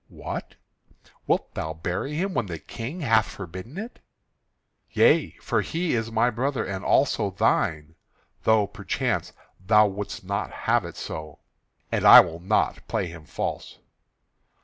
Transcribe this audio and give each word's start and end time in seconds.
"What? 0.09 0.55
Wilt 1.27 1.53
thou 1.53 1.75
bury 1.75 2.15
him 2.15 2.33
when 2.33 2.47
the 2.47 2.57
King 2.57 3.01
hath 3.01 3.27
forbidden 3.27 3.77
it?" 3.77 3.99
"Yea, 4.89 5.33
for 5.43 5.61
he 5.61 5.93
is 5.93 6.11
my 6.11 6.31
brother 6.31 6.65
and 6.65 6.83
also 6.83 7.29
thine, 7.29 7.93
though, 8.41 8.65
perchance, 8.65 9.31
thou 9.63 9.85
wouldst 9.85 10.23
not 10.23 10.49
have 10.51 10.85
it 10.85 10.95
so. 10.95 11.37
And 11.91 12.03
I 12.03 12.19
will 12.19 12.39
not 12.39 12.87
play 12.87 13.05
him 13.09 13.25
false." 13.25 13.77